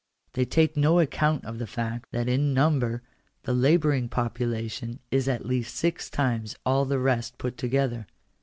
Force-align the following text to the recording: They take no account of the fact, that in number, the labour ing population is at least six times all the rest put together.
They 0.33 0.45
take 0.45 0.75
no 0.75 0.99
account 0.99 1.45
of 1.45 1.59
the 1.59 1.67
fact, 1.67 2.09
that 2.11 2.27
in 2.27 2.55
number, 2.55 3.03
the 3.43 3.53
labour 3.53 3.91
ing 3.93 4.09
population 4.09 4.97
is 5.11 5.27
at 5.27 5.45
least 5.45 5.75
six 5.75 6.09
times 6.09 6.55
all 6.65 6.85
the 6.85 6.97
rest 6.97 7.37
put 7.37 7.55
together. 7.55 8.07